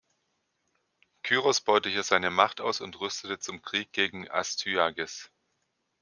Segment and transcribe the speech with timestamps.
[1.21, 5.29] Kyros baute hier seine Macht aus und rüstete zum Krieg gegen Astyages.